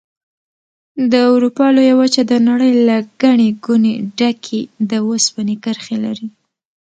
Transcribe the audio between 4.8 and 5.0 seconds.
د